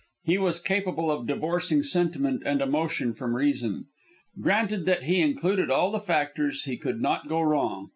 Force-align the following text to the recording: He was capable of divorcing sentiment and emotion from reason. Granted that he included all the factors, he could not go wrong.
He 0.23 0.39
was 0.39 0.59
capable 0.59 1.11
of 1.11 1.27
divorcing 1.27 1.83
sentiment 1.83 2.41
and 2.43 2.59
emotion 2.59 3.13
from 3.13 3.35
reason. 3.35 3.85
Granted 4.41 4.87
that 4.87 5.03
he 5.03 5.21
included 5.21 5.69
all 5.69 5.91
the 5.91 5.99
factors, 5.99 6.63
he 6.63 6.75
could 6.75 6.99
not 6.99 7.29
go 7.29 7.39
wrong. 7.39 7.89